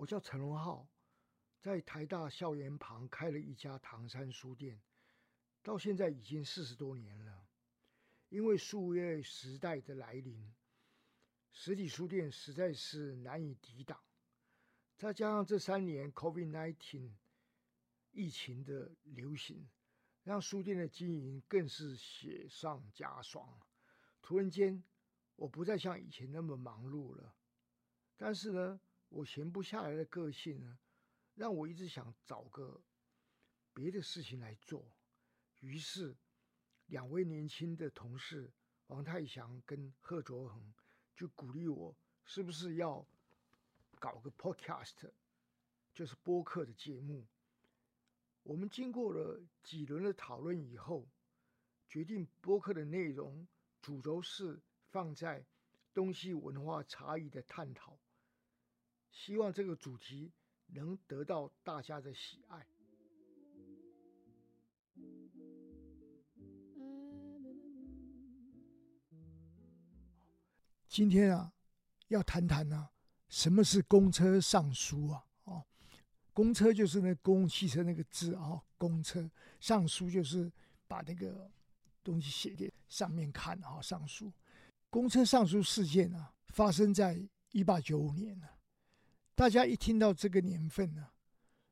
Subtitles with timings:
[0.00, 0.88] 我叫陈荣浩，
[1.60, 4.80] 在台大校园旁开了一家唐山书店，
[5.62, 7.46] 到现在已经四十多年了。
[8.30, 10.54] 因为数位时代的来临，
[11.52, 14.00] 实体书店实在是难以抵挡。
[14.96, 17.10] 再加上这三年 COVID-19
[18.12, 19.68] 疫情的流行，
[20.22, 23.60] 让书店的经营更是雪上加霜。
[24.22, 24.82] 突然间，
[25.36, 27.34] 我不再像以前那么忙碌了。
[28.16, 28.80] 但是呢，
[29.10, 30.78] 我闲不下来的个性呢，
[31.34, 32.80] 让我一直想找个
[33.74, 34.90] 别的事情来做。
[35.58, 36.16] 于是，
[36.86, 38.50] 两位年轻的同事
[38.86, 40.72] 王太祥跟贺卓恒
[41.14, 41.94] 就鼓励我，
[42.24, 43.06] 是不是要
[43.98, 45.10] 搞个 podcast，
[45.92, 47.26] 就是播客的节目。
[48.42, 51.06] 我们经过了几轮的讨论以后，
[51.88, 53.46] 决定播客的内容
[53.82, 54.58] 主轴是
[54.88, 55.44] 放在
[55.92, 57.98] 东西文化差异的探讨。
[59.10, 60.32] 希望这个主题
[60.66, 62.66] 能得到大家的喜爱。
[70.88, 71.52] 今天啊，
[72.08, 72.90] 要谈谈呢，
[73.28, 75.24] 什么是公车上书啊？
[75.44, 75.64] 哦，
[76.32, 79.30] 公车就是那公共汽车那个字啊，公车
[79.60, 80.50] 上书就是
[80.88, 81.48] 把那个
[82.02, 84.32] 东西写给上面看啊，上书。
[84.88, 87.16] 公车上书事件啊，发生在
[87.52, 88.48] 一八九五年呢。
[89.34, 91.08] 大家一听到这个年份呢，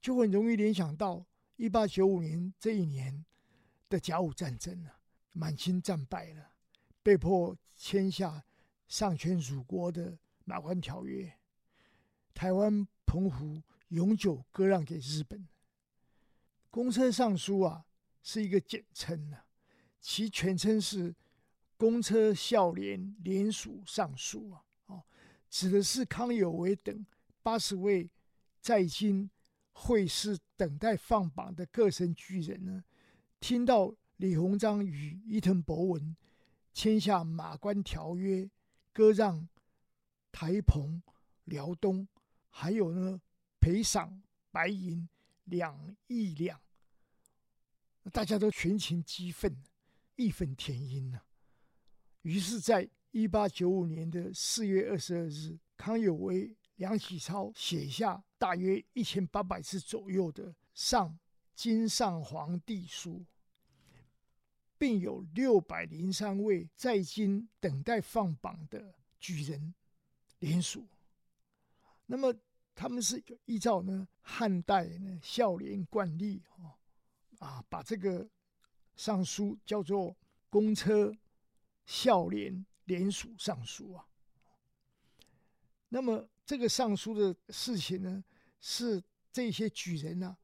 [0.00, 3.24] 就很容易联想到一八九五年这一年
[3.88, 4.98] 的甲午战争啊，
[5.32, 6.52] 满清战败了，
[7.02, 8.42] 被迫签下
[8.88, 10.12] 丧权辱国的
[10.44, 11.26] 《马关条约》，
[12.32, 15.46] 台湾澎湖永久割让给日本。
[16.70, 17.84] 公车上书啊，
[18.22, 19.36] 是一个简称呢，
[20.00, 21.14] 其全称是
[21.76, 25.02] 公车孝廉联署上书啊，哦，
[25.50, 27.04] 指的是康有为等。
[27.42, 28.10] 八十位
[28.60, 29.30] 在京
[29.72, 32.84] 会试等待放榜的各省巨人呢，
[33.40, 36.16] 听到李鸿章与伊藤博文
[36.72, 38.44] 签下《马关条约》，
[38.92, 39.48] 割让
[40.30, 41.02] 台澎、
[41.44, 42.06] 辽东，
[42.50, 43.20] 还有呢
[43.58, 45.08] 赔偿白银
[45.44, 46.60] 两亿两，
[48.12, 49.56] 大家都群情激愤，
[50.16, 51.22] 义愤填膺呐。
[52.22, 56.54] 于是，在一八九五年的四月二十二日，康有为。
[56.80, 61.18] 梁启超写下大约一千八百字左右的《上
[61.54, 63.18] 金上皇帝书》，
[64.78, 69.74] 并有六百零三位在京等待放榜的举人
[70.38, 70.88] 联署。
[72.06, 72.34] 那么
[72.74, 76.78] 他们是依照呢汉代呢孝廉惯例哦
[77.40, 78.26] 啊，把这个
[78.96, 80.16] 上书叫做
[80.48, 81.14] 公车
[81.84, 84.06] 孝廉联署上书啊。
[85.90, 86.26] 那么。
[86.46, 88.24] 这个上书的事情呢，
[88.60, 90.36] 是这些举人呢，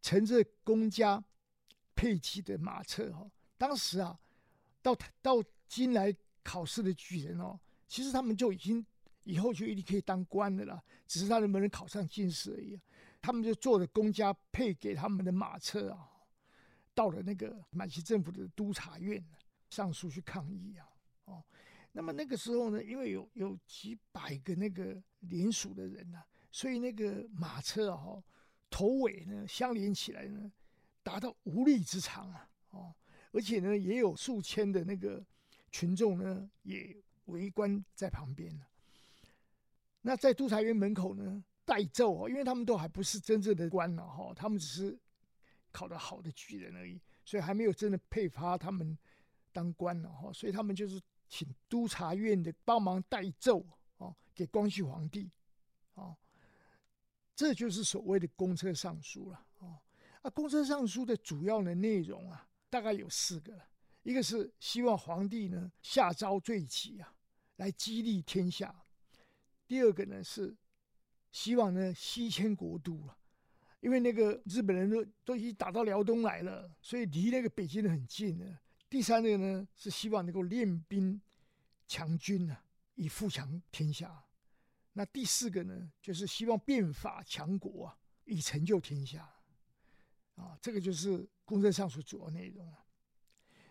[0.00, 1.22] 乘着公家
[1.94, 3.30] 配给的马车哈。
[3.58, 4.18] 当时啊，
[4.80, 8.82] 到到京来考试的举人哦，其实他们就已经
[9.24, 12.80] 以后就一定可以当官的了，只是他能不能考上进士而已。
[13.20, 16.08] 他们就坐着公家配给他们的马车啊，
[16.94, 19.22] 到了那个满清政府的督察院
[19.68, 20.88] 上书去抗议啊，
[21.92, 28.22] 那么那个时候呢，因为有有几百个那个连署的人呐，所以那个马车啊，
[28.70, 30.52] 头尾呢相连起来呢，
[31.02, 32.94] 达到无力之长啊，哦，
[33.32, 35.26] 而且呢也有数千的那个
[35.72, 38.64] 群众呢也围观在旁边呢。
[40.02, 44.96] 那在督察院门口呢代奏哦，因为他们都还不是真正的官了哈，他们只是
[45.72, 48.96] 考得好的举人而已，所以还没有真的配发他们
[49.52, 51.02] 当官了哈，所以他们就是。
[51.30, 53.64] 请督察院的帮忙代奏
[53.98, 55.30] 哦，给光绪皇帝，
[55.94, 56.16] 哦，
[57.36, 59.78] 这就是所谓的公车上书了哦。
[60.22, 63.58] 啊，公车上书的主要的内容啊，大概有四个。
[64.02, 67.14] 一个是希望皇帝呢下诏罪己啊，
[67.56, 68.68] 来激励天下；
[69.68, 70.56] 第二个呢是
[71.30, 73.16] 希望呢西迁国都了，
[73.78, 78.60] 因为那个日本人都都已经打到辽东来了，所以离那个北京很近了。
[78.90, 81.20] 第三个呢是希望能够练兵
[81.86, 82.60] 强军啊，
[82.96, 84.24] 以富强天下。
[84.94, 89.32] 那第四个呢，就是希望变法强国啊，以成就天下。
[90.34, 92.84] 啊，这个就是公车上所主要内容啊。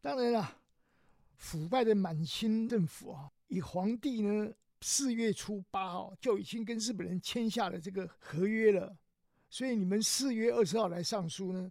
[0.00, 0.56] 当然了，
[1.36, 4.50] 腐败的满清政府啊，以皇帝呢
[4.80, 8.96] 四月初八号就已经跟日本人签下了这个合约了，
[9.50, 11.70] 所以你们四月二十号来上书呢，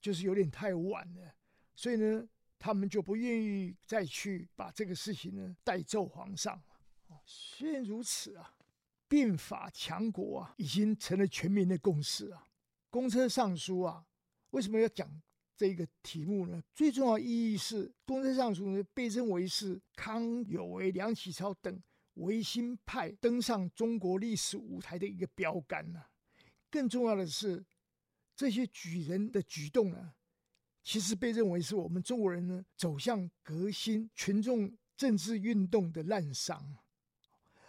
[0.00, 1.32] 就是有点太晚了。
[1.76, 2.28] 所以呢。
[2.60, 6.54] 他们就不愿意再去把这个事情呢带奏皇上
[7.08, 7.22] 了。
[7.24, 8.54] 虽然如此啊，
[9.08, 12.46] 变法强国啊，已经成了全民的共识啊。
[12.90, 14.04] 公车上书啊，
[14.50, 15.10] 为什么要讲
[15.56, 16.62] 这个题目呢？
[16.74, 21.82] 最重要意义是，公车上书呢被认为是康有为、梁启超等
[22.14, 26.04] 维新派登上中国历史舞台的一个标杆呢。
[26.70, 27.64] 更重要的是，
[28.36, 30.14] 这些举人的举动呢，
[30.82, 36.54] 其实被认为是我们中国人呢走向革新群众政治运动的滥觞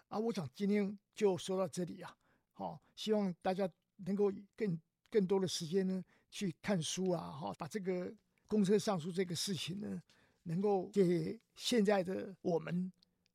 [0.08, 0.18] 啊。
[0.20, 2.16] 我想今天就说到这里啊，
[2.54, 4.80] 好，希望大家能够更。
[5.14, 8.16] 更多的时间呢，去看书啊，哈，把这个
[8.48, 10.02] 公车上书这个事情呢，
[10.44, 12.90] 能够给现在的我们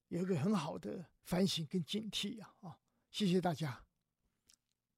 [0.08, 2.78] 有一个很好的反省跟警惕啊，啊，
[3.10, 3.84] 谢谢大家。